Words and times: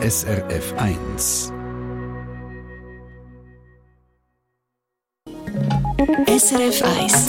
SRF 0.00 0.74
1. 0.76 1.52
SRF 6.28 6.82
1 7.00 7.26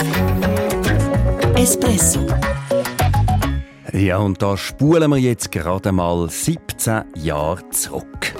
Espresso 1.56 2.24
Ja, 3.92 4.18
und 4.18 4.40
da 4.40 4.56
spulen 4.56 5.10
wir 5.10 5.18
jetzt 5.18 5.50
gerade 5.50 5.90
mal 5.90 6.30
17 6.30 7.06
Jahre 7.16 7.68
zurück. 7.70 8.34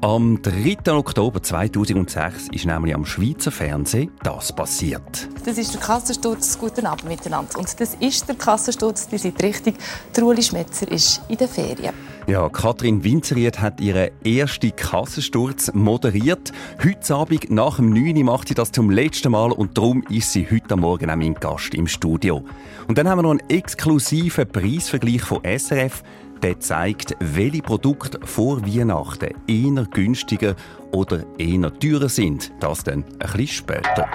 Am 0.00 0.40
3. 0.40 0.94
Oktober 0.94 1.42
2006 1.42 2.48
ist 2.52 2.64
nämlich 2.64 2.94
am 2.94 3.04
Schweizer 3.04 3.50
Fernsehen 3.50 4.12
das 4.22 4.50
passiert. 4.56 5.28
Das 5.44 5.58
ist 5.58 5.74
der 5.74 5.80
Kassensturz. 5.80 6.56
Guten 6.56 6.86
Abend 6.86 7.08
miteinander. 7.08 7.58
Und 7.58 7.80
das 7.80 7.94
ist 7.94 8.28
der 8.28 8.36
Kassensturz. 8.36 9.08
Die 9.08 9.18
sind 9.18 9.42
richtig. 9.42 9.74
Truli 10.12 10.40
Schmetzer 10.40 10.90
ist 10.90 11.20
in 11.28 11.36
den 11.36 11.48
Ferien. 11.48 11.92
Ja, 12.28 12.48
Katrin 12.48 13.02
Winzeried 13.02 13.60
hat 13.60 13.80
ihren 13.80 14.10
ersten 14.24 14.74
Kassensturz 14.76 15.72
moderiert. 15.74 16.52
Heute 16.84 17.14
Abend 17.16 17.50
nach 17.50 17.76
dem 17.76 17.90
9 17.90 18.18
Uhr 18.18 18.24
macht 18.24 18.48
sie 18.48 18.54
das 18.54 18.70
zum 18.70 18.90
letzten 18.90 19.32
Mal 19.32 19.50
und 19.50 19.76
darum 19.76 20.04
ist 20.08 20.32
sie 20.32 20.46
heute 20.48 20.76
Morgen 20.76 21.10
auch 21.10 21.16
mein 21.16 21.34
Gast 21.34 21.74
im 21.74 21.88
Studio. 21.88 22.44
Und 22.86 22.96
dann 22.96 23.08
haben 23.08 23.18
wir 23.18 23.22
noch 23.22 23.30
einen 23.32 23.50
exklusiven 23.50 24.48
Preisvergleich 24.48 25.22
von 25.22 25.42
SRF. 25.42 26.04
Der 26.44 26.60
zeigt, 26.60 27.16
welche 27.18 27.62
Produkte 27.62 28.20
vor 28.24 28.62
Weihnachten 28.62 29.34
eher 29.48 29.84
günstiger 29.86 30.54
oder 30.92 31.24
eher 31.38 31.78
teurer 31.78 32.08
sind. 32.08 32.52
Das 32.60 32.84
dann 32.84 33.04
ein 33.04 33.18
bisschen 33.18 33.48
später. 33.48 34.08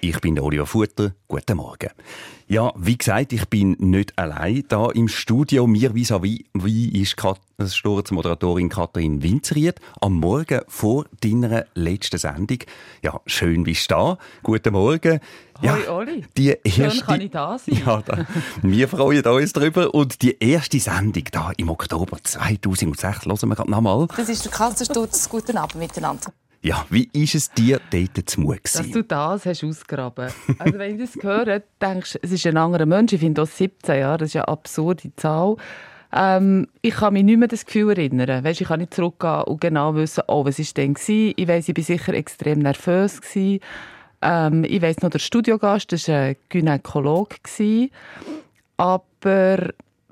Ich 0.00 0.20
bin 0.20 0.38
Oliver 0.38 0.66
Futter. 0.66 1.12
Guten 1.28 1.56
Morgen. 1.56 1.90
Ja, 2.48 2.72
wie 2.76 2.98
gesagt, 2.98 3.32
ich 3.32 3.48
bin 3.48 3.76
nicht 3.78 4.18
allein 4.18 4.64
da 4.68 4.90
im 4.90 5.08
Studio. 5.08 5.66
Mir 5.66 5.94
vis-à-vis 5.94 6.44
wie 6.52 7.00
ist 7.00 7.16
Sturzmoderatorin 7.64 8.68
Katrin 8.68 9.22
Winzeried 9.22 9.76
am 10.00 10.14
Morgen 10.14 10.60
vor 10.68 11.06
deiner 11.22 11.64
letzten 11.74 12.18
Sendung. 12.18 12.58
Ja, 13.02 13.20
schön 13.26 13.62
bist 13.64 13.90
du 13.90 13.94
da. 13.94 14.18
Guten 14.42 14.72
Morgen. 14.72 15.20
Ja, 15.62 15.76
Hoi 15.76 15.88
Oli. 15.88 16.24
die 16.36 16.48
erste, 16.64 16.90
Schön 16.90 17.00
kann 17.06 17.20
ich 17.20 17.30
da 17.30 17.56
sein. 17.56 17.80
Ja, 17.86 18.02
da, 18.02 18.26
wir 18.62 18.88
freuen 18.88 19.24
uns 19.24 19.52
darüber. 19.52 19.94
Und 19.94 20.20
die 20.22 20.36
erste 20.40 20.80
Sendung 20.80 21.24
da 21.30 21.52
im 21.56 21.70
Oktober 21.70 22.18
2006, 22.20 23.26
hören 23.26 23.48
wir 23.48 23.54
gerade 23.54 23.70
nochmal. 23.70 24.08
Das 24.16 24.28
ist 24.28 24.44
der 24.44 24.50
Kassensturz. 24.50 25.28
Guten 25.28 25.56
Abend 25.56 25.61
miteinander. 25.74 26.32
Ja, 26.64 26.86
wie 26.90 27.08
ist 27.12 27.34
es 27.34 27.50
dir 27.50 27.80
dort 27.90 28.30
zu 28.30 28.40
Mut 28.40 28.60
Dass 28.62 28.74
gewesen? 28.74 28.92
du 28.92 29.02
das 29.02 29.46
hast 29.46 29.64
ausgraben. 29.64 30.30
Also 30.58 30.78
wenn 30.78 30.94
ich 31.00 31.10
das 31.10 31.22
höre, 31.22 31.60
denkst 31.80 32.12
du, 32.12 32.18
es 32.22 32.30
ist 32.30 32.46
ein 32.46 32.56
anderer 32.56 32.86
Mensch. 32.86 33.12
Ich 33.12 33.20
finde 33.20 33.42
auch 33.42 33.46
17 33.46 33.98
Jahre, 33.98 34.18
das 34.18 34.28
ist 34.28 34.36
eine 34.36 34.46
absurde 34.46 35.10
Zahl. 35.16 35.56
Ähm, 36.12 36.68
ich 36.80 36.94
kann 36.94 37.14
mich 37.14 37.24
nicht 37.24 37.38
mehr 37.38 37.48
das 37.48 37.66
Gefühl 37.66 37.90
erinnern. 37.90 38.44
Weißt, 38.44 38.60
ich 38.60 38.68
kann 38.68 38.78
nicht 38.78 38.94
zurückgehen 38.94 39.42
und 39.42 39.60
genau 39.60 39.94
wissen, 39.96 40.22
oh, 40.28 40.44
was 40.44 40.58
war 40.58 40.66
denn? 40.76 40.94
gewesen? 40.94 41.34
Ich 41.36 41.48
weiss, 41.48 41.68
ich 41.68 41.76
war 41.76 41.84
sicher 41.84 42.14
extrem 42.14 42.60
nervös. 42.60 43.20
Gewesen. 43.20 43.60
Ähm, 44.20 44.64
ich 44.64 44.82
weiss 44.82 45.00
noch, 45.00 45.10
der 45.10 45.18
Studiogast 45.18 45.90
das 45.90 46.06
war 46.08 46.16
ein 46.16 46.36
Gynäkologe. 46.48 47.36
Gewesen. 47.42 47.90
Aber 48.76 49.70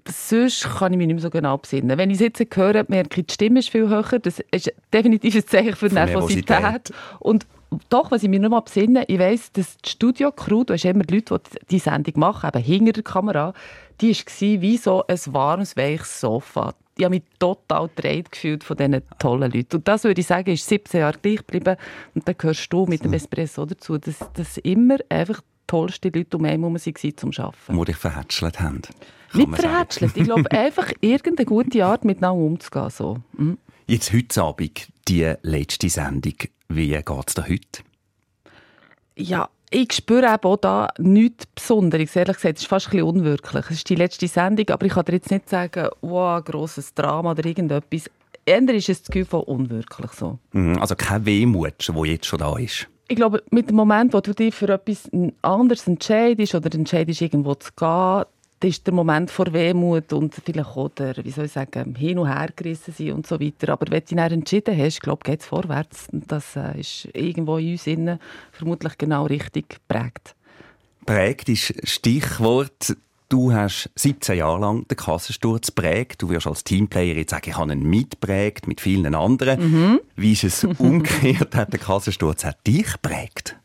sonst 0.08 0.68
kann 0.78 0.92
ich 0.92 0.98
mich 0.98 1.06
nicht 1.06 1.16
mehr 1.16 1.22
so 1.22 1.30
genau 1.30 1.58
besinnen. 1.58 1.98
Wenn 1.98 2.10
ich 2.10 2.20
es 2.20 2.38
jetzt 2.38 2.56
höre, 2.56 2.84
merke 2.88 3.20
ich, 3.20 3.26
die 3.26 3.34
Stimme 3.34 3.58
ist 3.60 3.70
viel 3.70 3.88
höher. 3.88 4.18
Das 4.20 4.40
ist 4.50 4.72
definitiv 4.92 5.34
ein 5.34 5.46
Zeichen 5.46 5.76
für 5.76 5.88
Für 5.88 5.94
Nervosität. 5.94 6.48
Nervosität. 6.48 6.94
Und 7.18 7.46
doch, 7.88 8.10
was 8.10 8.22
ich 8.22 8.28
mir 8.28 8.40
noch 8.40 8.50
mal 8.50 8.60
besinne, 8.60 9.04
ich 9.06 9.18
weiss, 9.18 9.52
dass 9.52 9.76
die 9.78 9.90
Studio-Crew, 9.90 10.64
du 10.64 10.74
hast 10.74 10.84
immer 10.84 11.04
Leute, 11.08 11.38
die 11.38 11.66
die 11.70 11.78
Sendung 11.78 12.14
machen, 12.18 12.50
eben 12.52 12.64
hinter 12.64 12.92
der 12.92 13.02
Kamera, 13.02 13.54
die 14.00 14.12
war 14.12 14.62
wie 14.62 14.76
so 14.76 15.04
ein 15.06 15.18
warmes, 15.26 15.76
weiches 15.76 16.20
Sofa. 16.20 16.74
Ich 16.96 17.04
habe 17.04 17.14
mich 17.14 17.22
total 17.38 17.88
gedreht 17.88 18.32
gefühlt 18.32 18.64
von 18.64 18.76
diesen 18.76 19.02
tollen 19.18 19.50
Leuten. 19.52 19.76
Und 19.76 19.88
das 19.88 20.04
würde 20.04 20.20
ich 20.20 20.26
sagen, 20.26 20.50
ist 20.50 20.66
17 20.66 21.00
Jahre 21.00 21.18
gleich 21.18 21.38
geblieben. 21.38 21.76
Und 22.14 22.26
dann 22.26 22.34
gehörst 22.36 22.72
du 22.72 22.86
mit 22.86 23.04
dem 23.04 23.12
Espresso 23.12 23.64
dazu, 23.64 23.96
dass, 23.98 24.18
dass 24.34 24.58
immer 24.58 24.96
einfach 25.08 25.40
die 25.40 25.66
tollsten 25.66 26.12
Leute 26.12 26.36
um 26.36 26.44
einen 26.44 26.60
herum 26.60 26.74
waren 26.74 27.16
zum 27.16 27.30
Arbeiten. 27.38 27.78
Die 27.78 27.84
dich 27.84 27.96
verhätschelt 27.96 28.60
haben. 28.60 28.82
Nicht 29.32 29.56
verhätschelt. 29.56 30.16
Ich 30.16 30.24
glaube, 30.24 30.50
einfach 30.50 30.90
irgendeine 31.00 31.46
gute 31.46 31.84
Art, 31.84 32.04
miteinander 32.04 32.42
umzugehen. 32.44 32.90
So. 32.90 33.18
Mhm. 33.36 33.58
Jetzt 33.86 34.12
heute 34.12 34.42
Abend, 34.42 34.88
die 35.08 35.32
letzte 35.42 35.88
Sendung. 35.88 36.34
Wie 36.68 36.88
geht 36.90 37.08
es 37.26 37.34
dir 37.34 37.48
heute? 37.48 37.82
Ja, 39.16 39.48
ich 39.70 39.92
spüre 39.92 40.26
eben 40.26 40.42
auch 40.44 40.56
da 40.56 40.88
nichts 40.98 41.46
Besonderes. 41.46 42.16
Ehrlich 42.16 42.36
gesagt, 42.36 42.56
es 42.56 42.62
ist 42.62 42.68
fast 42.68 42.86
ein 42.88 42.90
bisschen 42.92 43.06
unwirklich. 43.06 43.64
Es 43.66 43.76
ist 43.76 43.88
die 43.88 43.94
letzte 43.94 44.26
Sendung, 44.28 44.68
aber 44.70 44.86
ich 44.86 44.92
kann 44.92 45.04
dir 45.04 45.12
jetzt 45.12 45.30
nicht 45.30 45.48
sagen, 45.48 45.88
wow, 46.00 46.38
ein 46.38 46.44
grosses 46.44 46.94
Drama 46.94 47.32
oder 47.32 47.44
irgendetwas. 47.44 48.10
Eher 48.46 48.68
ist 48.70 48.88
es 48.88 49.02
das 49.02 49.10
Gefühl 49.10 49.26
von 49.26 49.42
unwirklich 49.42 50.10
so. 50.12 50.38
Mhm, 50.52 50.78
Also 50.78 50.96
kein 50.96 51.24
Wehmut, 51.26 51.88
der 51.88 52.04
jetzt 52.06 52.26
schon 52.26 52.38
da 52.38 52.56
ist. 52.56 52.88
Ich 53.06 53.16
glaube, 53.16 53.42
mit 53.50 53.68
dem 53.68 53.76
Moment, 53.76 54.12
wo 54.14 54.20
du 54.20 54.32
dich 54.34 54.54
für 54.54 54.68
etwas 54.68 55.10
anderes 55.42 55.86
entscheidest 55.86 56.54
oder 56.54 56.72
entscheidest, 56.74 57.20
irgendwo 57.20 57.54
zu 57.54 57.70
gehen, 57.76 58.24
das 58.60 58.70
ist 58.72 58.86
der 58.86 58.92
Moment 58.92 59.30
vor 59.30 59.52
Wehmut 59.54 60.12
und 60.12 60.34
vielleicht 60.34 60.76
auch 60.76 60.90
der, 60.90 61.16
wie 61.24 61.30
soll 61.30 61.46
ich 61.46 61.52
sagen, 61.52 61.94
hin 61.94 62.18
und 62.18 62.28
her 62.28 62.50
gerissen 62.54 62.92
sein 62.92 63.12
und 63.12 63.26
so 63.26 63.40
weiter. 63.40 63.72
Aber 63.72 63.86
wenn 63.90 64.00
du 64.00 64.14
dich 64.14 64.18
entschieden 64.18 64.76
hast, 64.76 65.00
glaube 65.00 65.22
geht 65.24 65.40
es 65.40 65.46
vorwärts. 65.46 66.08
Und 66.12 66.30
Das 66.30 66.56
äh, 66.56 66.78
ist 66.78 67.08
irgendwo 67.14 67.56
in 67.56 67.72
uns 67.72 67.86
innen 67.86 68.18
vermutlich 68.52 68.98
genau 68.98 69.24
richtig 69.24 69.80
geprägt. 69.88 70.34
Prägt 71.06 71.48
ist 71.48 71.74
Stichwort. 71.88 72.96
Du 73.30 73.52
hast 73.52 73.88
17 73.94 74.36
Jahre 74.36 74.60
lang 74.60 74.86
den 74.88 74.96
Kassensturz 74.96 75.68
geprägt. 75.68 76.20
Du 76.20 76.28
wirst 76.28 76.46
als 76.46 76.62
Teamplayer 76.62 77.14
jetzt 77.14 77.30
sagen, 77.30 77.48
ich 77.48 77.56
habe 77.56 77.72
ihn 77.72 77.88
mitprägt 77.88 78.66
mit 78.68 78.80
vielen 78.82 79.14
anderen. 79.14 80.00
Wie 80.16 80.32
ist 80.32 80.44
es 80.44 80.64
umgekehrt? 80.78 81.54
Hat 81.54 81.72
der 81.72 81.80
Kassensturz 81.80 82.44
hat 82.44 82.66
dich 82.66 82.92
geprägt? 82.92 83.56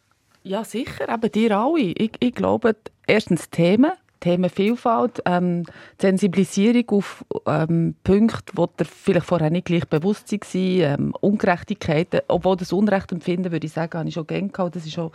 Ja, 0.44 0.64
sicher, 0.64 1.10
eben 1.10 1.32
dir 1.32 1.58
alle. 1.58 1.80
Ich, 1.80 2.12
ich 2.20 2.36
glaube, 2.36 2.76
erstens 3.08 3.50
Themen, 3.50 3.92
Themenvielfalt, 4.20 5.22
ähm, 5.26 5.64
die 5.64 6.02
Sensibilisierung 6.02 6.90
auf 6.90 7.26
ähm, 7.46 7.96
Punkte, 8.04 8.54
die 8.58 8.84
dir 8.84 8.86
vielleicht 8.86 9.26
vorher 9.26 9.50
nicht 9.50 9.66
gleich 9.66 9.88
bewusst 9.88 10.32
waren, 10.32 10.42
ähm, 10.54 11.14
Ungerechtigkeiten, 11.22 12.22
obwohl 12.28 12.58
das 12.58 12.74
Unrecht 12.74 13.12
empfinden, 13.12 13.52
würde 13.52 13.68
ich 13.68 13.74
sagen, 13.74 14.00
habe 14.00 14.10
ich 14.10 14.16
schon 14.16 14.28
gerne 14.28 14.50
gehabt, 14.50 14.76
das 14.76 14.86
ist 14.86 14.94
schon 14.94 15.12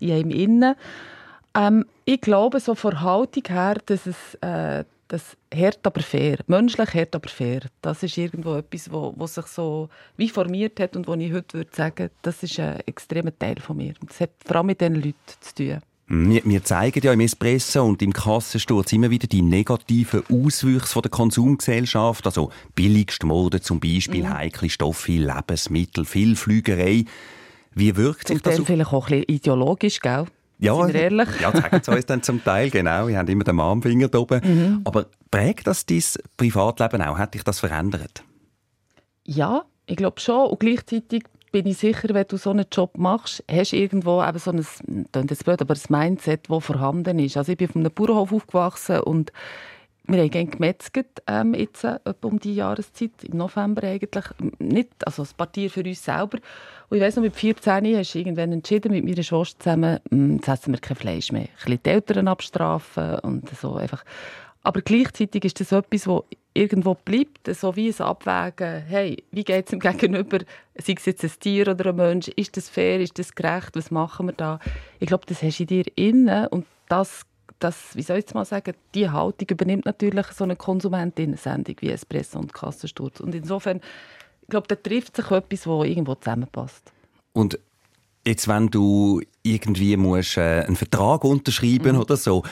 in 0.00 0.12
einem 0.12 0.30
innen. 0.30 0.74
Ähm, 1.56 1.86
ich 2.04 2.20
glaube, 2.20 2.60
so 2.60 2.74
von 2.74 3.00
Haltung 3.00 3.44
her, 3.48 3.76
dass 3.86 4.06
es 4.06 4.34
äh, 4.40 4.84
das 5.08 5.36
hart 5.54 5.86
aber 5.86 6.00
fair, 6.00 6.38
menschlich 6.46 6.94
hart 6.94 7.14
aber 7.14 7.28
fair, 7.28 7.60
das 7.82 8.02
ist 8.02 8.16
irgendwo 8.16 8.56
etwas, 8.56 8.90
wo, 8.90 9.14
wo 9.16 9.26
sich 9.26 9.46
so 9.46 9.88
wie 10.16 10.28
formiert 10.28 10.80
hat 10.80 10.96
und 10.96 11.06
wo 11.06 11.14
ich 11.14 11.32
heute 11.32 11.58
würde 11.58 11.70
sagen, 11.74 12.10
das 12.22 12.42
ist 12.42 12.58
ein 12.58 12.80
extremer 12.86 13.36
Teil 13.38 13.56
von 13.60 13.76
mir. 13.76 13.94
Das 14.06 14.20
hat 14.20 14.30
vor 14.44 14.56
allem 14.56 14.66
mit 14.66 14.80
diesen 14.80 14.96
Leuten 14.96 15.14
zu 15.40 15.54
tun. 15.54 15.80
Wir, 16.06 16.44
wir 16.44 16.62
zeigen 16.62 17.00
ja 17.02 17.12
im 17.12 17.20
Espresso 17.20 17.82
und 17.82 18.02
im 18.02 18.12
Kassensturz 18.12 18.92
immer 18.92 19.08
wieder 19.10 19.26
die 19.26 19.40
negativen 19.40 20.22
Auswüchse 20.30 20.92
von 20.92 21.02
der 21.02 21.10
Konsumgesellschaft. 21.10 22.26
Also 22.26 22.50
billigste 22.74 23.26
Mode 23.26 23.60
zum 23.62 23.80
Beispiel, 23.80 24.28
heikle 24.28 24.68
Stoffe, 24.68 25.12
Lebensmittel, 25.12 26.04
viel 26.04 26.36
Flügerei. 26.36 27.04
Wie 27.74 27.96
wirkt 27.96 28.28
sich 28.28 28.42
das 28.42 28.60
auf 28.60 28.66
vielleicht 28.66 28.92
auch 28.92 29.06
ein 29.06 29.20
bisschen 29.20 29.36
ideologisch, 29.36 30.00
gell? 30.00 30.26
Ja, 30.58 30.76
Sind 30.76 30.94
wir 30.94 31.00
ehrlich? 31.02 31.28
ja, 31.40 31.52
sagen 31.52 31.80
sie 31.82 31.90
uns 31.90 32.06
dann 32.06 32.22
zum 32.22 32.44
Teil, 32.44 32.70
genau. 32.70 33.08
Wir 33.08 33.18
haben 33.18 33.28
immer 33.28 33.44
den 33.44 33.58
Armfinger 33.58 34.08
da 34.08 34.18
oben. 34.18 34.40
Mhm. 34.44 34.80
Aber 34.84 35.06
prägt 35.30 35.66
das 35.66 35.84
dein 35.86 36.02
Privatleben 36.36 37.02
auch? 37.02 37.18
Hat 37.18 37.34
dich 37.34 37.42
das 37.42 37.60
verändert? 37.60 38.22
Ja, 39.24 39.64
ich 39.86 39.96
glaube 39.96 40.20
schon. 40.20 40.48
Und 40.48 40.60
gleichzeitig 40.60 41.24
bin 41.54 41.66
ich 41.68 41.78
sicher, 41.78 42.08
wenn 42.10 42.26
du 42.26 42.36
so 42.36 42.50
einen 42.50 42.66
Job 42.72 42.98
machst, 42.98 43.44
hast 43.48 43.70
du 43.70 43.76
irgendwo 43.76 44.20
eben 44.20 44.38
so 44.40 44.50
ein, 44.50 44.66
jetzt 45.28 45.44
blöd, 45.44 45.62
aber 45.62 45.74
ein 45.74 45.80
Mindset, 45.88 46.50
das 46.50 46.64
vorhanden 46.64 47.20
ist. 47.20 47.36
Also 47.36 47.52
ich 47.52 47.58
bin 47.58 47.68
auf 47.68 47.76
einem 47.76 47.92
Bauernhof 47.92 48.32
aufgewachsen 48.32 48.98
und 48.98 49.30
wir 50.08 50.20
haben 50.20 50.30
gerne 50.30 50.50
gemetzelt, 50.50 51.06
ähm, 51.28 51.54
jetzt 51.54 51.84
äh, 51.84 52.00
um 52.22 52.40
die 52.40 52.56
Jahreszeit, 52.56 53.12
im 53.22 53.38
November 53.38 53.84
eigentlich. 53.84 54.24
Nicht, 54.58 54.90
also 55.06 55.22
ein 55.22 55.28
paar 55.36 55.52
Tiere 55.52 55.70
für 55.70 55.84
uns 55.84 56.04
selber. 56.04 56.38
Und 56.88 56.96
ich 56.96 57.02
weiss 57.04 57.14
noch, 57.14 57.22
mit 57.22 57.36
14 57.36 57.96
hast 57.96 58.14
du 58.14 58.18
irgendwann 58.18 58.50
entschieden, 58.50 58.90
mit 58.90 59.04
meiner 59.04 59.22
Schwester 59.22 59.60
zusammen, 59.60 60.00
«Hm, 60.10 60.34
jetzt 60.38 60.48
essen 60.48 60.74
wir 60.74 60.80
kein 60.80 60.96
Fleisch 60.96 61.30
mehr. 61.30 61.42
Ein 61.42 61.48
bisschen 61.54 61.80
die 61.84 61.90
Eltern 61.90 62.26
abstrafen 62.26 63.20
und 63.20 63.48
so 63.56 63.76
einfach. 63.76 64.04
Aber 64.64 64.80
gleichzeitig 64.80 65.44
ist 65.44 65.60
das 65.60 65.72
etwas, 65.72 66.02
das 66.04 66.20
irgendwo 66.54 66.94
bleibt, 66.94 67.54
so 67.54 67.76
wie 67.76 67.88
ein 67.90 68.00
Abwägen. 68.00 68.82
Hey, 68.86 69.22
wie 69.30 69.44
geht 69.44 69.66
es 69.66 69.70
dem 69.70 69.78
Gegenüber? 69.80 70.38
Sei 70.76 70.94
es 70.96 71.04
jetzt 71.04 71.22
ein 71.22 71.32
Tier 71.38 71.68
oder 71.68 71.90
ein 71.90 71.96
Mensch? 71.96 72.28
Ist 72.28 72.56
das 72.56 72.70
fair? 72.70 72.98
Ist 73.00 73.18
das 73.18 73.34
gerecht? 73.34 73.70
Was 73.74 73.90
machen 73.90 74.26
wir 74.26 74.32
da? 74.32 74.58
Ich 75.00 75.08
glaube, 75.08 75.26
das 75.26 75.42
hast 75.42 75.58
du 75.58 75.64
in 75.64 75.66
dir 75.66 75.84
innen 75.96 76.46
und 76.46 76.64
das, 76.88 77.22
das, 77.58 77.94
wie 77.94 78.02
soll 78.02 78.16
ich 78.16 78.22
jetzt 78.24 78.34
mal 78.34 78.44
sagen, 78.46 78.74
die 78.94 79.10
Haltung 79.10 79.48
übernimmt 79.50 79.84
natürlich 79.84 80.26
so 80.28 80.44
eine 80.44 80.56
Konsumentin-Sendung 80.56 81.76
wie 81.80 81.90
Espresso 81.90 82.38
und 82.38 82.54
Kassensturz. 82.54 83.20
Und 83.20 83.34
insofern, 83.34 83.80
ich 84.42 84.48
glaube, 84.48 84.68
da 84.68 84.76
trifft 84.76 85.16
sich 85.16 85.26
etwas, 85.30 85.60
das 85.60 85.66
irgendwo 85.66 86.14
zusammenpasst. 86.14 86.90
Und 87.34 87.58
jetzt, 88.26 88.48
wenn 88.48 88.68
du 88.68 89.20
irgendwie 89.42 89.96
musst, 89.98 90.38
äh, 90.38 90.64
einen 90.66 90.76
Vertrag 90.76 91.24
Mhm. 91.24 91.30
unterschreiben 91.30 91.98
oder 91.98 92.16
so, 92.16 92.42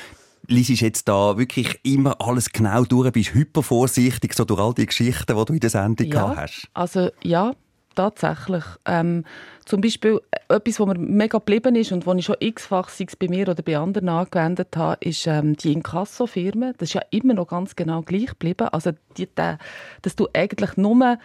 liest 0.47 0.81
jetzt 0.81 1.09
da 1.09 1.39
wirklich 1.39 1.81
immer 1.83 2.21
alles 2.21 2.51
genau 2.51 2.85
durch, 2.85 3.13
bist 3.13 3.35
hypervorsichtig, 3.35 4.35
so 4.35 4.45
durch 4.45 4.61
all 4.61 4.75
die 4.75 4.87
Geschichten, 4.87 5.37
die 5.37 5.45
du 5.45 5.53
in 5.53 5.61
der 5.61 5.71
Sendung 5.71 6.07
ja, 6.07 6.37
hast? 6.37 6.69
Also 6.75 7.11
ja, 7.23 7.53
tatsächlich. 7.95 8.65
Ähm, 8.87 9.25
zum 9.65 9.81
Beispiel 9.81 10.21
äh, 10.31 10.57
etwas, 10.57 10.81
was 10.81 10.87
mir 10.87 10.99
mega 10.99 11.39
geblieben 11.39 11.77
ist 11.77 11.93
und 11.93 12.07
was 12.07 12.17
ich 12.17 12.25
schon 12.25 12.37
x-fach 12.41 12.91
bei 13.19 13.29
mir 13.29 13.49
oder 13.49 13.63
bei 13.63 13.79
anderen 13.79 14.09
angewendet 14.09 14.77
habe, 14.77 14.97
ist 15.01 15.27
ähm, 15.27 15.57
die 15.57 15.73
Inkasso-Firmen. 15.73 16.75
Das 16.79 16.91
ist 16.91 16.95
ja 16.95 17.03
immer 17.11 17.35
noch 17.35 17.49
ganz 17.49 17.77
genau 17.77 18.03
gleich 18.03 18.27
geblieben. 18.27 18.69
Also, 18.69 18.93
die, 19.17 19.27
die, 19.27 19.57
dass 20.03 20.17
du 20.17 20.29
eigentlich 20.33 20.77
nur 20.77 21.19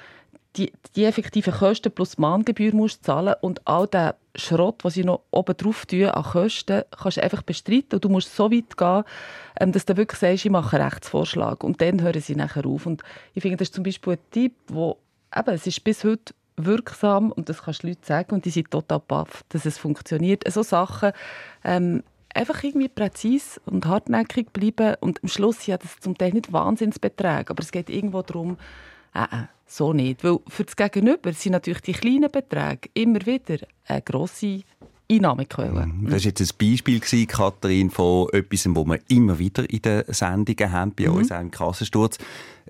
die, 0.57 0.73
die 0.95 1.05
effektiven 1.05 1.53
Kosten 1.53 1.91
plus 1.91 2.17
Mahngebühr 2.17 2.73
musst 2.73 3.03
zahlen 3.03 3.35
und 3.41 3.65
all 3.67 3.87
den 3.87 4.11
Schrott, 4.35 4.83
was 4.83 4.97
ich 4.97 5.05
noch 5.05 5.21
oben 5.31 5.55
drauf 5.55 5.85
tue 5.85 6.13
an 6.13 6.23
Kosten, 6.23 6.83
kannst 6.91 7.17
du 7.17 7.23
einfach 7.23 7.41
bestreiten 7.43 7.95
und 7.95 8.05
du 8.05 8.09
musst 8.09 8.35
so 8.35 8.51
weit 8.51 8.77
gehen, 8.77 9.03
ähm, 9.59 9.71
dass 9.71 9.85
du 9.85 9.97
wirklich 9.97 10.19
sagst, 10.19 10.45
ich 10.45 10.51
mache 10.51 10.77
einen 10.77 10.89
Rechtsvorschlag 10.89 11.63
und 11.63 11.81
dann 11.81 12.01
hören 12.01 12.21
sie 12.21 12.35
nachher 12.35 12.65
auf. 12.65 12.85
Und 12.85 13.03
ich 13.33 13.41
finde, 13.41 13.57
das 13.57 13.69
ist 13.69 13.75
zum 13.75 13.83
Beispiel 13.83 14.13
ein 14.13 14.19
Tipp, 14.31 14.53
wo 14.67 14.97
eben, 15.35 15.53
es 15.53 15.67
ist 15.67 15.83
bis 15.83 16.03
heute 16.03 16.33
wirksam 16.57 17.31
und 17.31 17.49
das 17.49 17.63
kannst 17.63 17.83
du 17.83 17.87
Leuten 17.87 18.03
sagen 18.03 18.33
und 18.33 18.45
die 18.45 18.49
sind 18.49 18.71
total 18.71 18.99
baff, 18.99 19.43
dass 19.49 19.65
es 19.65 19.77
funktioniert. 19.77 20.43
So 20.51 20.63
Sachen 20.63 21.11
ähm, 21.63 22.03
einfach 22.33 22.63
irgendwie 22.63 22.87
präzise 22.87 23.59
und 23.65 23.85
hartnäckig 23.85 24.51
bleiben 24.51 24.95
und 24.99 25.21
am 25.23 25.29
Schluss 25.29 25.65
ja 25.67 25.77
das 25.77 25.99
zum 25.99 26.17
Teil 26.17 26.33
nicht 26.33 26.51
Wahnsinnsbeträge, 26.51 27.49
aber 27.49 27.61
es 27.61 27.71
geht 27.71 27.89
irgendwo 27.89 28.21
darum, 28.21 28.57
äh, 29.13 29.23
äh, 29.23 29.43
so 29.67 29.93
nicht, 29.93 30.23
weil 30.23 30.39
für 30.47 30.63
das 30.63 30.75
Gegenüber 30.75 31.33
sind 31.33 31.51
natürlich 31.51 31.81
die 31.81 31.93
kleinen 31.93 32.31
Beträge 32.31 32.89
immer 32.93 33.25
wieder 33.25 33.57
eine 33.85 34.01
grosse 34.01 34.61
Einnahmequelle. 35.09 35.87
Mhm. 35.87 36.05
Das 36.05 36.13
war 36.13 36.19
jetzt 36.19 36.41
ein 36.41 36.57
Beispiel, 36.57 37.25
Katharin, 37.27 37.89
von 37.89 38.29
etwas, 38.33 38.65
wo 38.69 38.85
wir 38.85 38.99
immer 39.07 39.39
wieder 39.39 39.69
in 39.69 39.81
den 39.81 40.03
Sendungen 40.07 40.71
haben, 40.71 40.93
bei 40.93 41.07
mhm. 41.07 41.15
uns 41.15 41.31
auch 41.31 41.41
im 41.41 41.51
Kassensturz. 41.51 42.17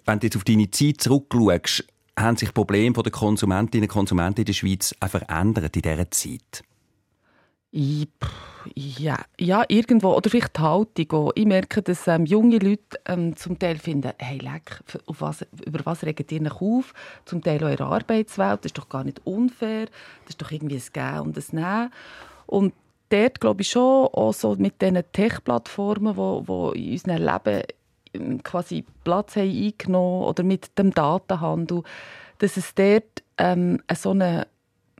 Wenn 0.06 0.20
du 0.20 0.28
jetzt 0.28 0.38
auf 0.38 0.44
deine 0.44 0.70
Zeit 0.72 1.02
zurückschaust, 1.02 1.86
haben 2.18 2.38
sich 2.38 2.54
Probleme 2.54 2.94
der 2.94 3.12
Konsumentinnen 3.12 3.88
und 3.88 3.94
Konsumenten 3.94 4.42
in 4.42 4.46
der 4.46 4.54
Schweiz 4.54 4.96
auch 5.00 5.10
verändert 5.10 5.76
in 5.76 5.82
dieser 5.84 6.10
Zeit? 6.12 6.64
Ja, 8.76 9.20
ja, 9.40 9.64
irgendwo. 9.68 10.14
Oder 10.16 10.30
vielleicht 10.30 10.58
die 10.58 10.62
Haltung. 10.62 11.32
Ich 11.36 11.46
merke, 11.46 11.82
dass 11.82 12.08
ähm, 12.08 12.26
junge 12.26 12.58
Leute 12.58 13.00
ähm, 13.06 13.36
zum 13.36 13.60
Teil 13.60 13.78
finden, 13.78 14.14
hey, 14.18 14.40
leck, 14.40 14.82
was, 15.06 15.46
über 15.66 15.86
was 15.86 16.04
regt 16.04 16.32
ihr 16.32 16.42
euch 16.42 16.62
auf? 16.62 16.94
Zum 17.26 17.44
Teil 17.44 17.64
auch 17.64 17.92
Arbeitswelt. 17.92 18.60
Das 18.62 18.70
ist 18.70 18.78
doch 18.78 18.90
gar 18.90 19.04
nicht 19.04 19.22
unfair. 19.26 19.86
Das 20.26 20.30
ist 20.30 20.42
doch 20.42 20.52
irgendwie 20.52 20.78
ein 20.78 20.92
Gehen 20.92 21.20
und 21.20 21.38
ein 21.38 21.44
Nehmen. 21.52 21.92
Und 22.48 22.74
dort 23.10 23.40
glaube 23.40 23.62
ich 23.62 23.70
schon, 23.70 24.08
auch 24.08 24.34
so 24.34 24.56
mit 24.56 24.82
diesen 24.82 25.04
Tech-Plattformen, 25.12 26.16
die, 26.16 26.74
die 26.74 26.86
in 26.88 26.92
unserem 26.94 27.24
Leben 27.24 27.64
ähm, 28.14 28.44
quasi 28.44 28.86
Platz 29.04 29.36
haben 29.36 29.50
eingenommen 29.50 30.24
oder 30.24 30.44
mit 30.44 30.78
dem 30.80 30.92
Datenhandel, 30.92 31.84
dass 32.40 32.58
es 32.58 32.74
dort 32.74 33.24
ähm, 33.38 33.82
so, 33.96 34.12
eine, 34.12 34.48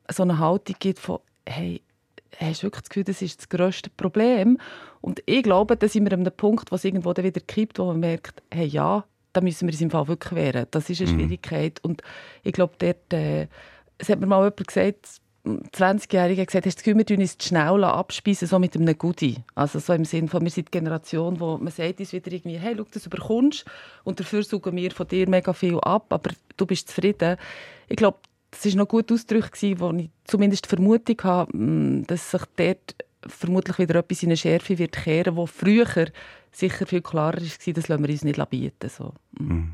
so 0.10 0.24
eine 0.24 0.38
Haltung 0.38 0.76
gibt 0.80 1.00
von 1.00 1.20
hey, 1.48 1.82
hast 2.40 2.62
du 2.62 2.68
wirklich 2.68 2.82
das 2.82 2.90
Gefühl, 2.90 3.04
das 3.04 3.22
ist 3.22 3.40
das 3.40 3.50
grösste 3.50 3.90
Problem? 3.90 4.58
Und 5.02 5.22
ich 5.26 5.44
glaube, 5.44 5.78
da 5.78 5.88
sind 5.88 6.06
wir 6.06 6.14
an 6.14 6.22
einem 6.22 6.34
Punkt, 6.36 6.72
wo 6.72 6.76
es 6.76 6.86
irgendwo 6.86 7.14
dann 7.14 7.26
wieder 7.26 7.42
kippt, 7.42 7.80
wo 7.80 7.86
man 7.86 8.00
merkt, 8.00 8.42
hey, 8.52 8.66
ja, 8.66 9.04
da 9.34 9.42
müssen 9.42 9.68
wir 9.68 9.74
uns 9.74 9.82
im 9.82 9.92
Fall 9.92 10.08
wirklich 10.08 10.34
wehren. 10.34 10.68
Das 10.72 10.90
ist 10.90 11.02
eine 11.02 11.12
mhm. 11.12 11.20
Schwierigkeit. 11.20 11.80
Und 11.84 12.02
ich 12.44 12.54
glaube, 12.54 12.74
dort, 12.80 13.14
äh, 13.14 13.48
es 13.98 14.10
hat 14.10 14.20
mir 14.20 14.28
mal 14.28 14.40
jemand 14.40 14.68
gesagt, 14.68 15.22
20-Jährige 15.46 16.46
gesagt, 16.46 16.66
hast 16.66 16.76
du 16.76 16.78
das 16.78 16.84
Gefühl, 16.84 16.98
wir 16.98 17.06
tun 17.06 17.20
uns 17.20 17.38
schnell 17.42 17.84
abspeisen, 17.84 18.48
so 18.48 18.60
mit 18.60 18.76
einem 18.76 18.98
Goodie. 18.98 19.38
Also 19.56 19.80
so 19.80 19.94
im 19.94 20.06
Sinne 20.06 20.28
von, 20.28 20.44
wir 20.44 20.50
sind 20.50 20.68
die 20.68 20.72
Generation, 20.72 21.40
wo 21.40 21.58
man 21.58 21.72
sagt 21.72 22.00
uns 22.00 22.12
wieder 22.12 22.32
irgendwie, 22.32 22.58
hey, 22.58 22.76
schau, 22.78 22.86
das 22.92 23.06
überkommst 23.06 23.66
und 24.04 24.20
dafür 24.20 24.44
suchen 24.44 24.76
wir 24.76 24.92
von 24.92 25.08
dir 25.08 25.30
mega 25.30 25.54
viel 25.54 25.80
ab, 25.80 26.08
aber 26.10 26.32
du 26.58 26.66
bist 26.66 26.90
zufrieden. 26.90 27.38
Ich 27.88 27.96
glaube, 27.96 28.18
das 28.64 28.74
war 28.74 28.84
noch 28.84 28.88
gut 28.88 29.12
Ausdruck, 29.12 29.52
wo 29.78 29.92
ich 29.92 30.10
zumindest 30.26 30.66
die 30.66 30.70
Vermutung 30.70 31.18
habe, 31.24 31.58
mm, 31.58 32.08
dass 32.08 32.32
sich 32.32 32.42
dort 32.56 32.96
vermutlich 33.26 33.80
wieder 33.80 33.96
etwas 33.96 34.24
in 34.24 34.30
eine 34.30 34.38
Schärfe 34.38 34.78
wird 34.78 34.94
kehren, 34.94 35.36
wo 35.36 35.46
früher 35.46 36.08
sicher 36.52 36.86
viel 36.86 37.02
klarer 37.02 37.42
war, 37.42 37.74
das 37.74 37.88
lassen 37.88 38.04
wir 38.04 38.10
uns 38.10 38.24
nicht 38.24 38.50
bieten. 38.50 38.90
So. 38.90 39.14
Mm. 39.40 39.44
Mhm. 39.44 39.74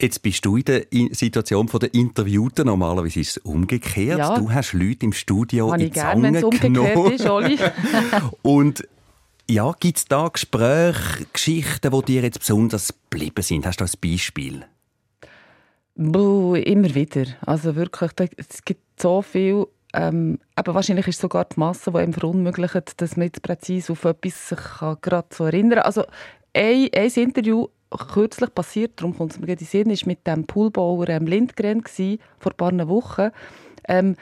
Jetzt 0.00 0.22
bist 0.22 0.44
du 0.44 0.56
in 0.56 0.64
der 0.64 0.84
Situation 1.12 1.66
der 1.66 1.94
Interviewten. 1.94 2.66
Normalerweise 2.66 3.20
ist 3.20 3.36
es 3.36 3.38
umgekehrt. 3.38 4.18
Ja. 4.18 4.36
Du 4.36 4.50
hast 4.50 4.72
Leute 4.72 5.06
im 5.06 5.12
Studio 5.12 5.70
Kann 5.70 5.80
in 5.80 5.86
die 5.86 5.92
Zange 5.92 6.32
gern, 6.32 6.44
umgekehrt 6.44 7.12
ist, 7.12 7.26
Oli. 7.26 7.58
Und 8.42 8.86
ja, 9.48 9.72
gibt 9.78 9.98
es 9.98 10.04
da 10.06 10.28
Gespräche, 10.28 11.26
Geschichten, 11.32 11.90
die 11.92 12.04
dir 12.04 12.22
jetzt 12.22 12.40
besonders 12.40 12.92
geblieben 13.08 13.42
sind? 13.42 13.66
Hast 13.66 13.80
du 13.80 13.84
ein 13.84 13.90
Beispiel? 14.02 14.66
Buh, 15.96 16.56
immer 16.56 16.94
wieder. 16.94 17.24
Also 17.46 17.76
wirklich, 17.76 18.10
es 18.36 18.64
gibt 18.64 19.00
so 19.00 19.22
viel. 19.22 19.66
Ähm, 19.92 20.40
aber 20.56 20.74
wahrscheinlich 20.74 21.06
ist 21.06 21.20
sogar 21.20 21.44
die 21.44 21.60
Masse, 21.60 21.92
die 21.92 21.98
einem 21.98 22.12
verunmöglicht, 22.12 23.00
dass 23.00 23.16
man 23.16 23.26
jetzt 23.26 23.42
präzise 23.42 23.92
auf 23.92 24.04
etwas 24.04 24.48
sich 24.48 24.58
gerade 25.00 25.28
so 25.30 25.44
erinnern 25.44 25.78
kann. 25.78 25.86
Also 25.86 26.04
ein, 26.52 26.88
ein 26.92 27.10
Interview 27.10 27.68
kürzlich 27.90 28.52
passiert, 28.52 28.92
darum 28.96 29.16
kommt 29.16 29.32
es 29.32 29.38
mir 29.38 29.48
in 29.48 29.56
den 29.56 29.66
Sinn, 29.66 29.90
ist 29.90 30.06
mit 30.06 30.26
dem 30.26 30.46
Poolbauer 30.46 31.08
ähm, 31.08 31.26
Lindgren 31.26 31.82
gewesen, 31.82 32.18
vor 32.38 32.52
ein 32.52 32.56
paar 32.56 32.88
Wochen. 32.88 33.30
Ähm, 33.86 34.16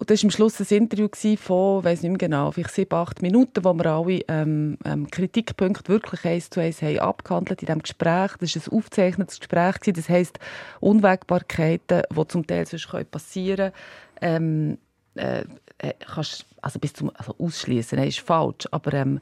und 0.00 0.08
das 0.08 0.22
war 0.22 0.28
am 0.28 0.30
Schluss 0.30 0.58
ein 0.58 0.78
Interview 0.78 1.08
von, 1.36 1.80
ich 1.80 1.84
weiß 1.84 2.00
nicht 2.00 2.10
mehr 2.10 2.16
genau, 2.16 2.50
vielleicht 2.52 2.74
sieben, 2.74 2.94
acht 2.94 3.20
Minuten, 3.20 3.62
wo 3.62 3.74
wir 3.74 3.84
alle 3.84 4.20
ähm, 4.28 4.78
ähm, 4.86 5.10
Kritikpunkte 5.10 5.92
wirklich 5.92 6.24
eins 6.24 6.48
zu 6.48 6.58
eins 6.58 6.80
haben 6.80 6.98
abgehandelt 7.00 7.60
in 7.60 7.66
diesem 7.66 7.82
Gespräch. 7.82 8.32
Das 8.40 8.56
war 8.56 8.62
ein 8.62 8.78
aufgezeichnetes 8.78 9.40
Gespräch. 9.40 9.74
Das 9.94 10.08
heisst, 10.08 10.38
Unwägbarkeiten, 10.80 12.04
die 12.10 12.28
zum 12.28 12.46
Teil 12.46 12.66
sonst 12.66 13.10
passieren 13.10 13.72
können, 14.18 14.78
ähm, 15.16 15.22
äh, 15.22 15.44
äh, 15.76 15.92
kannst 16.14 16.46
also 16.62 16.78
bis 16.78 16.94
zum 16.94 17.10
also 17.14 17.34
ausschließen, 17.38 17.98
ist 17.98 18.20
falsch, 18.20 18.68
aber 18.70 18.94
ähm, 18.94 19.20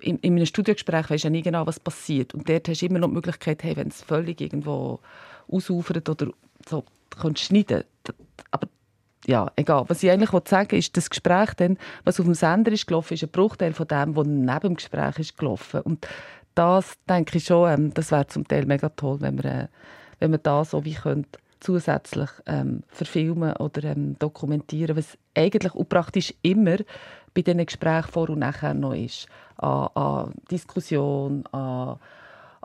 in, 0.00 0.18
in 0.18 0.36
einem 0.36 0.44
Studiogespräch 0.44 1.08
weisst 1.08 1.24
du 1.24 1.28
ja 1.28 1.30
nie 1.30 1.42
genau, 1.42 1.66
was 1.66 1.80
passiert. 1.80 2.34
Und 2.34 2.46
dort 2.46 2.68
hast 2.68 2.82
du 2.82 2.86
immer 2.86 2.98
noch 2.98 3.08
die 3.08 3.14
Möglichkeit, 3.14 3.64
hey, 3.64 3.74
wenn 3.76 3.88
es 3.88 4.02
völlig 4.02 4.42
irgendwo 4.42 5.00
ausufert 5.50 6.06
oder 6.06 6.28
so, 6.68 6.84
kannst 7.18 7.44
schneiden. 7.44 7.84
Aber 8.50 8.68
ja, 9.26 9.50
egal. 9.56 9.84
Was 9.88 10.02
ich 10.02 10.10
eigentlich 10.10 10.30
sagen 10.46 10.76
ist, 10.76 10.96
das 10.96 11.10
Gespräch, 11.10 11.54
dann, 11.54 11.78
was 12.04 12.20
auf 12.20 12.26
dem 12.26 12.34
Sender 12.34 12.72
ist 12.72 12.86
gelaufen, 12.86 13.14
ist 13.14 13.24
ein 13.24 13.30
Bruchteil 13.30 13.72
von 13.72 13.86
dem, 13.86 14.16
was 14.16 14.26
neben 14.26 14.60
dem 14.60 14.74
Gespräch 14.76 15.18
ist 15.18 15.36
gelaufen. 15.36 15.80
Und 15.80 16.06
das 16.54 16.94
denke 17.08 17.38
ich 17.38 17.44
schon, 17.44 17.70
ähm, 17.70 17.94
das 17.94 18.10
wäre 18.10 18.26
zum 18.26 18.46
Teil 18.46 18.66
mega 18.66 18.88
toll, 18.90 19.20
wenn 19.20 19.42
wir, 19.42 19.44
äh, 19.44 19.68
wenn 20.18 20.30
wir 20.30 20.38
das 20.38 20.70
so 20.70 20.84
wie 20.84 20.94
könnte, 20.94 21.38
zusätzlich 21.60 22.30
ähm, 22.46 22.82
verfilmen 22.88 23.56
oder 23.56 23.84
ähm, 23.84 24.16
dokumentieren, 24.18 24.96
was 24.96 25.18
eigentlich 25.34 25.74
und 25.74 25.88
praktisch 25.88 26.34
immer 26.42 26.76
bei 27.34 27.42
diesen 27.42 27.64
Gesprächen 27.64 28.10
vor 28.10 28.30
und 28.30 28.38
nachher 28.38 28.74
noch 28.74 28.94
ist. 28.94 29.26
An, 29.56 29.88
an 29.94 30.34
Diskussion, 30.50 31.44
an, 31.52 31.98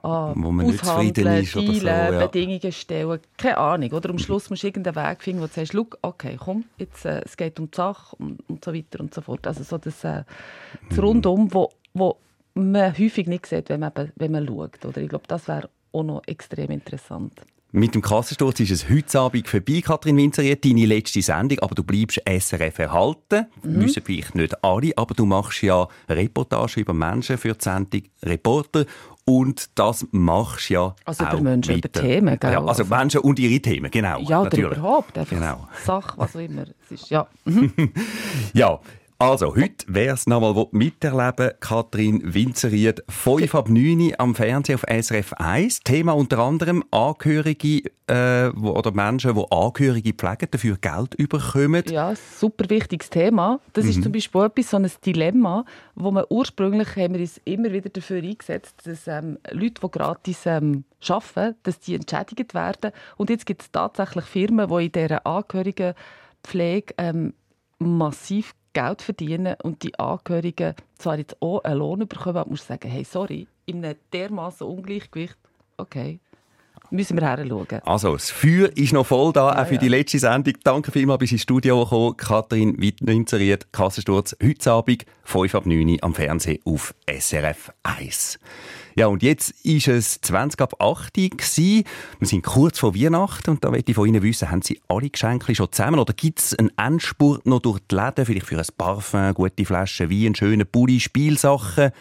an 0.03 0.33
Wo 0.36 0.51
man 0.51 0.65
nicht 0.67 0.86
zufrieden 0.86 1.27
ist 1.27 1.55
Dealen, 1.55 1.79
so, 1.79 1.88
ja. 1.88 2.25
Bedingungen 2.27 2.72
stellen. 2.72 3.19
Keine 3.38 3.57
Ahnung. 3.57 3.91
Oder 3.91 4.10
am 4.10 4.19
Schluss 4.19 4.50
musst 4.50 4.63
du 4.63 4.67
irgendeinen 4.67 4.95
Weg 4.95 5.24
finden, 5.24 5.41
wo 5.41 5.48
du 5.48 5.53
sagst, 5.53 5.75
okay, 6.01 6.38
komm, 6.38 6.65
jetzt, 6.77 7.05
äh, 7.05 7.22
es 7.24 7.38
geht 7.38 7.60
um 7.60 7.72
die 7.72 7.75
Sache 7.75 8.15
und, 8.17 8.39
und 8.50 8.63
so 8.63 8.74
weiter 8.74 9.00
und 9.00 9.13
so 9.13 9.22
fort. 9.22 9.48
Also 9.48 9.63
so 9.63 9.77
das, 9.77 10.03
äh, 10.03 10.24
das 10.89 10.98
mhm. 10.98 11.03
Rundum, 11.03 11.53
wo, 11.53 11.69
wo 11.93 12.17
man 12.53 12.98
häufig 12.98 13.27
nicht 13.27 13.45
sieht, 13.45 13.69
wenn 13.69 13.79
man, 13.79 13.93
wenn 14.15 14.31
man 14.31 14.45
schaut. 14.45 14.86
Oder 14.86 15.01
ich 15.01 15.10
glaube, 15.10 15.25
das 15.27 15.48
wäre 15.48 15.69
auch 15.93 16.03
noch 16.03 16.22
extrem 16.27 16.72
interessant. 16.72 17.33
Mit 17.75 17.95
dem 17.95 18.03
Kassensturz 18.03 18.60
ist 18.60 18.69
es 18.69 18.88
heute 18.88 19.19
Abend 19.19 19.48
vorbei, 19.48 19.81
Kathrin 19.83 20.15
Winzeriet, 20.17 20.63
deine 20.63 20.86
letzte 20.86 21.24
Sendung, 21.24 21.57
aber 21.57 21.74
du 21.74 21.83
bleibst 21.83 22.22
SRF 22.24 22.77
erhalten. 22.77 23.48
Mhm. 23.63 23.79
Müssen 23.79 24.03
vielleicht 24.03 24.36
nicht 24.36 24.63
alle, 24.63 24.91
aber 24.95 25.15
du 25.15 25.25
machst 25.25 25.63
ja 25.63 25.88
Reportage 26.07 26.81
über 26.81 26.93
Menschen 26.93 27.39
für 27.39 27.53
die 27.53 27.63
Sendung 27.63 28.03
Reporter 28.22 28.86
und 29.25 29.70
das 29.75 30.06
machst 30.12 30.70
ja 30.70 30.96
Also 31.06 31.24
über 31.24 31.39
Menschen, 31.42 31.75
weiter. 31.75 31.89
über 31.89 32.08
Themen, 32.08 32.39
gell? 32.39 32.51
Ja, 32.51 32.63
also 32.63 32.86
Menschen 32.86 33.22
und 33.22 33.39
ihre 33.39 33.62
Themen, 33.62 33.89
genau. 33.89 34.20
Ja, 34.20 34.42
oder 34.42 34.58
überhaupt, 34.58 35.18
einfach 35.18 35.36
genau. 35.36 35.68
Sache, 35.84 36.18
was 36.18 36.36
auch 36.36 36.39
immer. 36.39 36.65
Es 36.86 36.92
ist, 36.92 37.10
ja. 37.10 37.27
ja, 38.53 38.80
also, 39.20 39.55
heute, 39.55 39.86
wer 39.88 40.13
es 40.13 40.27
nochmal 40.27 40.67
miterleben 40.72 41.51
Katrin 41.60 42.34
Winzeried, 42.34 43.03
5 43.08 43.55
ab 43.55 43.70
9 43.70 44.13
am 44.17 44.36
Fernsehen 44.36 44.75
auf 44.75 44.84
SRF 44.89 45.34
1. 45.34 45.82
Thema 45.82 46.13
unter 46.13 46.39
anderem 46.39 46.84
Angehörige 46.91 47.84
äh, 48.08 48.50
oder 48.50 48.91
Menschen, 48.91 49.36
die 49.36 49.46
Angehörige 49.50 50.13
pflegen, 50.13 50.48
dafür 50.51 50.77
Geld 50.77 51.15
überkommen. 51.15 51.84
Ja, 51.88 52.13
super 52.15 52.70
wichtiges 52.70 53.10
Thema. 53.10 53.60
Das 53.74 53.86
mhm. 53.86 53.91
ist 53.91 54.03
zum 54.03 54.12
Beispiel 54.12 54.41
etwas, 54.41 54.70
so 54.70 54.77
ein 54.77 54.91
Dilemma, 55.05 55.65
wo 55.96 56.12
wir 56.12 56.29
ursprünglich 56.29 56.96
haben 56.96 57.13
wir 57.13 57.22
uns 57.22 57.39
immer 57.46 57.72
wieder 57.72 57.89
dafür 57.89 58.22
eingesetzt, 58.22 58.82
dass 58.86 59.08
ähm, 59.08 59.38
Leute, 59.51 59.82
die 59.82 59.91
gratis 59.91 60.46
ähm, 60.46 60.84
arbeiten, 61.08 61.55
dass 61.63 61.79
die 61.79 61.96
entschädigt 61.96 62.53
werden. 62.53 62.91
Und 63.17 63.29
jetzt 63.29 63.46
gibt 63.46 63.62
es 63.62 63.72
tatsächlich 63.72 64.25
Firmen, 64.25 64.67
die 64.67 64.86
in 64.86 64.91
dieser 64.91 65.25
Angehörigenpflege 65.25 66.93
ähm, 66.98 67.34
massiv 67.79 68.53
Geld 68.74 69.01
verdienen 69.01 69.56
und 69.63 69.84
die 69.84 69.98
Angehörigen 70.00 70.75
zwar 70.96 71.18
jetzt 71.18 71.42
auch 71.42 71.63
einen 71.63 71.77
Lohn 71.80 72.08
bekommen, 72.08 72.38
aber 72.38 72.50
muss 72.50 72.65
sagen, 72.68 72.89
hey, 72.89 73.03
sorry, 73.03 73.48
in 73.65 73.86
einem 73.86 73.98
dermaßen 74.12 74.68
Ungleichgewicht, 74.68 75.38
okay, 75.77 76.20
müssen 76.94 77.20
wir 77.20 77.36
hinschauen. 77.36 77.82
Also, 77.86 78.14
das 78.14 78.32
Feuer 78.32 78.70
ist 78.76 78.94
noch 78.94 79.06
voll 79.06 79.34
da, 79.34 79.54
ja, 79.54 79.62
auch 79.62 79.68
für 79.68 79.76
ja. 79.76 79.80
die 79.80 79.88
letzte 79.90 80.20
Sendung. 80.20 80.54
Danke 80.64 80.92
vielmals, 80.92 81.20
bis 81.20 81.32
ins 81.34 81.42
Studio 81.42 81.84
gekommen. 81.84 82.16
Katrin 82.16 82.80
Wittnünzeriert, 82.80 83.74
Kassensturz, 83.74 84.36
heute 84.42 84.72
Abend, 84.72 85.06
5 85.24 85.56
ab 85.56 85.66
9 85.66 85.90
Uhr 85.90 85.98
am 86.02 86.14
Fernsehen 86.14 86.60
auf 86.66 86.94
SRF 87.10 87.72
1. 87.84 88.40
Ja, 88.96 89.08
und 89.08 89.24
jetzt 89.24 89.66
ist 89.66 89.88
es 89.88 90.22
20 90.22 90.62
ab 90.62 90.76
8 90.80 91.18
Uhr. 91.18 91.30
Wir 91.58 91.84
sind 92.22 92.44
kurz 92.44 92.80
vor 92.80 92.96
Weihnachten 92.96 93.50
und 93.50 93.64
da 93.64 93.72
möchte 93.72 93.92
ich 93.92 93.96
von 93.96 94.08
Ihnen 94.08 94.22
wissen, 94.22 94.52
haben 94.52 94.62
Sie 94.62 94.80
alle 94.88 95.10
Geschenke 95.10 95.56
schon 95.56 95.72
zusammen 95.72 96.00
oder 96.00 96.14
gibt 96.14 96.40
es 96.40 96.54
einen 96.54 96.72
Endspurt 96.78 97.46
noch 97.48 97.60
durch 97.60 97.80
die 97.90 97.96
Läden, 97.96 98.26
vielleicht 98.26 98.46
für 98.46 98.60
ein 98.60 98.66
Parfum, 98.78 99.34
gute 99.34 99.66
Flaschen 99.66 100.12
Wein, 100.12 100.28
einen 100.28 100.36
schönen 100.36 100.68
Pulli, 100.68 101.00
Spielsachen? 101.00 101.92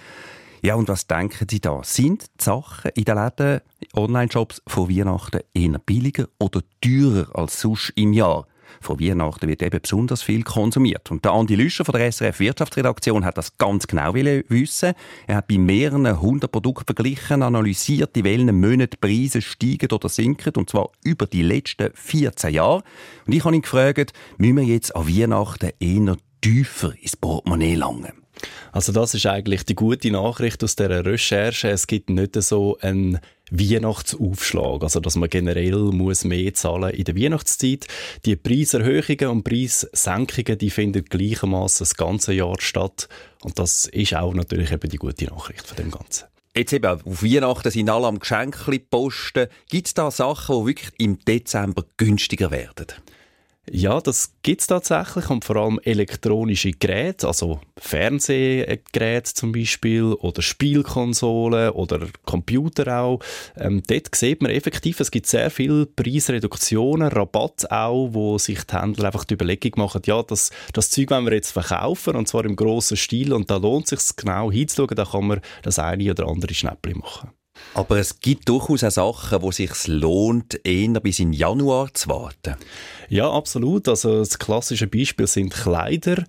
Ja, 0.65 0.77
und 0.77 0.87
was 0.87 1.09
denken 1.09 1.49
Sie 1.51 1.61
da? 1.61 1.81
Sind 1.83 2.23
die 2.39 2.45
Sachen 2.45 2.93
in 2.95 3.03
den 3.03 3.17
Läden, 3.17 3.63
Online-Shops 3.95 4.63
von 4.69 4.89
Weihnachten 4.89 5.41
eher 5.53 5.77
billiger 5.81 6.29
oder 6.39 6.61
teurer 6.81 7.27
als 7.35 7.61
sonst 7.61 7.93
im 7.97 8.13
Jahr? 8.13 8.47
Von 8.81 9.01
Weihnachten 9.01 9.49
wird 9.49 9.61
eben 9.61 9.81
besonders 9.81 10.23
viel 10.23 10.45
konsumiert. 10.45 11.11
Und 11.11 11.25
der 11.25 11.33
Andi 11.33 11.57
Lüscher 11.57 11.85
von 11.85 11.95
der 11.99 12.13
SRF 12.13 12.39
Wirtschaftsredaktion 12.39 13.25
hat 13.25 13.39
das 13.39 13.59
ganz 13.59 13.89
genau 13.89 14.15
wissen. 14.15 14.93
Er 15.27 15.37
hat 15.37 15.49
bei 15.49 15.59
mehreren 15.59 16.21
hundert 16.21 16.53
Produkten 16.53 16.85
verglichen, 16.87 17.43
analysiert, 17.43 18.17
in 18.17 18.23
welchen 18.23 18.61
Monaten 18.61 19.01
Preise 19.01 19.43
steigen 19.43 19.91
oder 19.91 20.09
sinken, 20.09 20.53
und 20.57 20.71
zwar 20.71 20.91
über 21.03 21.27
die 21.27 21.43
letzten 21.43 21.91
14 21.93 22.55
Jahre. 22.55 22.85
Und 23.27 23.33
ich 23.33 23.45
habe 23.45 23.57
ihn 23.57 23.63
gefragt, 23.63 24.13
müssen 24.39 24.59
wir 24.59 24.65
jetzt 24.65 24.95
an 24.95 25.09
Weihnachten 25.09 25.71
eher 25.81 26.17
tiefer 26.41 26.95
ins 27.01 27.17
Portemonnaie 27.17 27.75
langen? 27.75 28.22
Also 28.73 28.91
das 28.91 29.13
ist 29.13 29.27
eigentlich 29.27 29.65
die 29.65 29.75
gute 29.75 30.11
Nachricht 30.11 30.65
aus 30.65 30.77
dieser 30.77 31.05
Recherche. 31.05 31.69
Es 31.69 31.87
gibt 31.87 32.09
nicht 32.09 32.43
so 32.43 32.79
einen 32.81 33.21
Weihnachtsaufschlag, 33.51 34.83
also 34.83 34.99
dass 34.99 35.15
man 35.17 35.29
generell 35.29 35.77
muss 35.77 36.25
mehr 36.25 36.55
zahlen 36.55 36.95
in 36.95 37.05
der 37.05 37.15
Weihnachtszeit. 37.15 37.87
Die 38.25 38.35
Preiserhöhungen 38.35 39.29
und 39.29 39.45
Preissenkungen, 39.45 40.57
die 40.57 40.71
finden 40.71 41.05
gleichermaßen 41.05 41.85
das 41.85 41.97
ganze 41.97 42.33
Jahr 42.33 42.57
statt 42.61 43.11
und 43.43 43.59
das 43.59 43.85
ist 43.87 44.15
auch 44.15 44.33
natürlich 44.33 44.73
eben 44.73 44.89
die 44.89 44.97
gute 44.97 45.27
Nachricht 45.27 45.67
von 45.67 45.77
dem 45.77 45.91
Ganzen. 45.91 46.25
Jetzt 46.57 46.73
eben, 46.73 46.87
auf 46.87 47.23
Weihnachten 47.23 47.71
sind 47.71 47.91
alle 47.91 48.07
am 48.07 48.19
Geschenke 48.19 48.79
posten. 48.79 49.49
Gibt 49.69 49.87
es 49.87 49.95
da 49.95 50.11
Sachen, 50.11 50.61
die 50.61 50.67
wirklich 50.69 50.91
im 50.99 51.19
Dezember 51.19 51.85
günstiger 51.99 52.51
werden? 52.51 52.87
Ja, 53.71 54.01
das 54.01 54.35
gibt 54.43 54.61
es 54.61 54.67
tatsächlich 54.67 55.31
und 55.31 55.45
vor 55.45 55.55
allem 55.55 55.79
elektronische 55.85 56.73
Geräte, 56.73 57.29
also 57.29 57.61
Fernsehgeräte 57.79 59.35
zum 59.35 59.53
Beispiel 59.53 60.03
oder 60.03 60.43
Spielkonsolen 60.43 61.71
oder 61.71 62.09
Computer 62.27 63.01
auch. 63.01 63.21
Ähm, 63.57 63.81
dort 63.87 64.13
sieht 64.17 64.43
man 64.43 64.51
effektiv, 64.51 64.99
es 64.99 65.13
gibt 65.13 65.29
sehr 65.29 65.49
viele 65.49 65.87
Preisreduktionen, 65.87 67.07
Rabatt 67.07 67.71
auch, 67.71 68.09
wo 68.13 68.37
sich 68.37 68.65
die 68.65 68.75
Händler 68.75 69.07
einfach 69.07 69.25
die 69.25 69.35
Überlegung 69.35 69.73
machen, 69.77 70.03
ja, 70.07 70.25
das, 70.25 70.51
das 70.73 70.91
Zeug 70.91 71.11
wollen 71.11 71.27
wir 71.27 71.35
jetzt 71.35 71.53
verkaufen 71.53 72.17
und 72.17 72.27
zwar 72.27 72.45
im 72.45 72.57
grossen 72.57 72.97
Stil 72.97 73.33
und 73.33 73.49
da 73.49 73.59
lohnt 73.59 73.93
es 73.93 74.09
sich 74.09 74.17
genau 74.17 74.51
hinzuschauen, 74.51 74.97
da 74.97 75.05
kann 75.05 75.29
man 75.29 75.41
das 75.63 75.79
eine 75.79 76.11
oder 76.11 76.27
andere 76.27 76.53
Schnäppchen 76.53 76.99
machen. 76.99 77.31
Aber 77.75 77.99
es 77.99 78.21
gibt 78.21 78.49
durchaus 78.49 78.85
auch 78.85 79.23
Sachen, 79.23 79.43
wo 79.43 79.49
es 79.49 79.57
sich 79.57 79.87
lohnt, 79.87 80.61
eher 80.65 81.01
bis 81.01 81.21
in 81.21 81.33
Januar 81.33 81.93
zu 81.95 82.11
warten. 82.11 82.57
Ja, 83.09 83.31
absolut. 83.31 83.89
Also 83.89 84.19
das 84.19 84.39
klassische 84.39 84.87
Beispiel 84.87 85.27
sind 85.27 85.53
Kleider. 85.53 86.25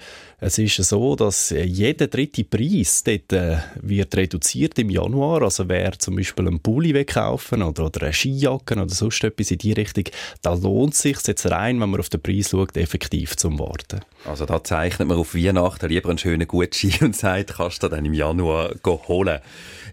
Es 0.45 0.57
ist 0.57 0.75
so, 0.75 1.15
dass 1.15 1.51
jeder 1.51 2.07
dritte 2.07 2.43
Preis 2.43 3.01
dort 3.05 3.31
äh, 3.31 3.59
wird 3.81 4.13
reduziert 4.13 4.77
im 4.77 4.89
Januar. 4.89 5.41
Also 5.41 5.69
wer 5.69 5.97
zum 5.97 6.17
Beispiel 6.17 6.45
einen 6.45 6.59
Pulli 6.59 6.93
wegkaufen 6.93 7.63
oder, 7.63 7.85
oder 7.85 8.03
eine 8.03 8.13
Skijacke 8.13 8.73
oder 8.73 8.89
sonst 8.89 9.23
etwas 9.23 9.51
in 9.51 9.59
die 9.59 9.71
Richtung, 9.71 10.03
da 10.41 10.53
lohnt 10.53 10.95
es 10.95 11.01
sich 11.01 11.17
jetzt 11.25 11.49
rein, 11.49 11.79
wenn 11.79 11.89
man 11.89 12.01
auf 12.01 12.09
den 12.09 12.21
Preis 12.21 12.49
schaut, 12.49 12.75
effektiv 12.75 13.37
zum 13.37 13.57
Warten. 13.57 14.01
Also 14.25 14.45
da 14.45 14.61
zeichnet 14.61 15.07
man 15.07 15.17
auf 15.17 15.33
Weihnachten 15.33 15.87
lieber 15.87 16.09
einen 16.09 16.17
schönen 16.17 16.45
Gutschein 16.45 16.91
und 17.01 17.15
sagt, 17.15 17.55
kannst 17.55 17.81
du 17.81 17.87
dann 17.87 18.03
im 18.03 18.13
Januar 18.13 18.75
holen. 18.85 19.39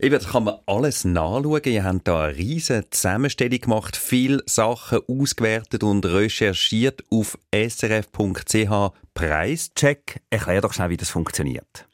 Eben, 0.00 0.14
das 0.14 0.30
kann 0.30 0.44
man 0.44 0.56
alles 0.66 1.04
nachschauen. 1.04 1.62
Ihr 1.64 1.84
habt 1.84 2.08
da 2.08 2.24
eine 2.24 2.36
riesige 2.36 2.90
Zusammenstellung 2.90 3.60
gemacht, 3.60 3.96
viele 3.96 4.42
Sachen 4.46 4.98
ausgewertet 5.06 5.84
und 5.84 6.04
recherchiert 6.06 7.04
auf 7.08 7.38
srf.ch 7.54 8.92
Preischeck. 9.20 10.22
Erklär 10.30 10.62
doch 10.62 10.72
schnell, 10.72 10.88
wie 10.88 10.96
das 10.96 11.10
funktioniert. 11.10 11.89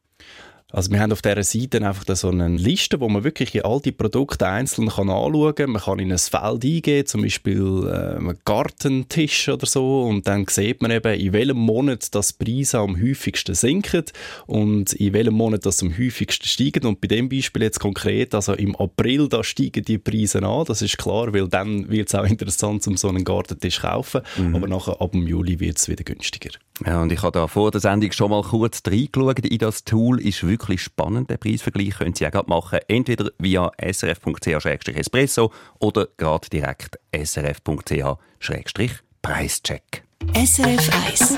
Also 0.72 0.90
wir 0.90 0.98
haben 0.98 1.12
auf 1.12 1.22
dieser 1.22 1.44
Seite 1.44 1.86
einfach 1.86 2.04
so 2.16 2.28
eine 2.28 2.48
Liste, 2.48 2.98
wo 2.98 3.08
man 3.08 3.22
wirklich 3.22 3.64
all 3.64 3.80
die 3.80 3.92
Produkte 3.92 4.48
einzeln 4.48 4.88
kann 4.88 5.08
anschauen 5.08 5.54
kann. 5.54 5.70
Man 5.70 5.80
kann 5.80 6.00
in 6.00 6.10
ein 6.10 6.18
Feld 6.18 6.64
eingeben, 6.64 7.06
zum 7.06 7.22
Beispiel 7.22 7.86
äh, 7.86 8.16
einen 8.16 8.36
Gartentisch 8.44 9.48
oder 9.48 9.64
so 9.64 10.02
und 10.02 10.26
dann 10.26 10.44
sieht 10.48 10.82
man 10.82 10.90
eben, 10.90 11.14
in 11.14 11.32
welchem 11.32 11.58
Monat 11.58 12.12
das 12.16 12.32
Preise 12.32 12.80
am 12.80 13.00
häufigsten 13.00 13.54
sinken 13.54 14.06
und 14.46 14.92
in 14.94 15.12
welchem 15.12 15.34
Monat 15.34 15.64
das 15.64 15.82
am 15.84 15.96
häufigsten 15.96 16.48
steigen. 16.48 16.84
Und 16.84 17.00
bei 17.00 17.06
dem 17.06 17.28
Beispiel 17.28 17.62
jetzt 17.62 17.78
konkret, 17.78 18.34
also 18.34 18.52
im 18.54 18.74
April, 18.74 19.28
da 19.28 19.44
steigen 19.44 19.84
die 19.84 19.98
Preise 19.98 20.42
an, 20.42 20.64
das 20.64 20.82
ist 20.82 20.98
klar, 20.98 21.32
weil 21.32 21.46
dann 21.46 21.88
wird 21.88 22.08
es 22.08 22.14
auch 22.16 22.26
interessant, 22.26 22.84
um 22.88 22.96
so 22.96 23.08
einen 23.08 23.22
Gartentisch 23.22 23.76
zu 23.76 23.82
kaufen, 23.82 24.22
mhm. 24.36 24.56
aber 24.56 24.66
nachher 24.66 25.00
ab 25.00 25.12
dem 25.12 25.28
Juli 25.28 25.60
wird 25.60 25.78
es 25.78 25.88
wieder 25.88 26.02
günstiger. 26.02 26.50
Ja, 26.84 27.00
und 27.00 27.12
ich 27.12 27.22
habe 27.22 27.32
da 27.32 27.46
vor 27.46 27.70
der 27.70 27.80
Sendung 27.80 28.12
schon 28.12 28.30
mal 28.30 28.42
kurz 28.42 28.82
reingeschaut 28.86 29.38
in 29.46 29.58
das 29.58 29.84
Tool. 29.84 30.20
Ist 30.20 30.42
wirklich 30.42 30.55
spannend, 30.82 31.30
der 31.30 31.36
Preisvergleich. 31.36 31.98
Können 31.98 32.14
Sie 32.14 32.26
auch 32.26 32.46
machen. 32.46 32.78
Entweder 32.88 33.30
via 33.38 33.70
srf.ch-espresso 33.80 35.52
oder 35.78 36.08
gerade 36.16 36.48
direkt 36.48 36.98
srf.ch-preischeck. 37.12 40.02
SRF 40.34 40.90
1 41.08 41.36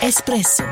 Espresso 0.00 0.62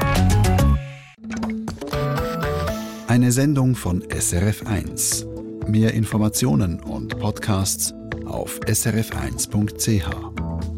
Eine 3.08 3.32
Sendung 3.32 3.74
von 3.74 4.04
SRF 4.08 4.64
1. 4.66 5.26
Mehr 5.66 5.92
Informationen 5.94 6.78
und 6.80 7.18
Podcasts 7.18 7.92
auf 8.26 8.60
srf1.ch. 8.60 10.73